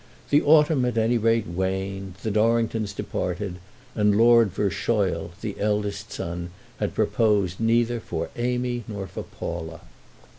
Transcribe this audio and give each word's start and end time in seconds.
The 0.31 0.41
autumn 0.41 0.83
at 0.85 0.97
any 0.97 1.19
rate 1.19 1.45
waned, 1.45 2.15
the 2.23 2.31
Dorringtons 2.31 2.91
departed, 2.91 3.57
and 3.93 4.17
Lord 4.17 4.49
Verschoyle, 4.51 5.29
the 5.41 5.55
eldest 5.59 6.11
son, 6.11 6.49
had 6.79 6.95
proposed 6.95 7.59
neither 7.59 7.99
for 7.99 8.31
Amy 8.35 8.83
nor 8.87 9.05
for 9.05 9.21
Paula. 9.21 9.81